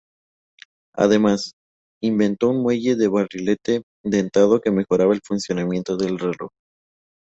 Además, 0.95 1.51
inventó 2.01 2.49
un 2.49 2.63
muelle 2.63 2.95
de 2.95 3.07
barrilete 3.07 3.83
dentado 4.03 4.59
que 4.59 4.71
mejoraba 4.71 5.13
el 5.13 5.21
funcionamiento 5.23 5.95
del 5.95 6.17
reloj. 6.17 6.49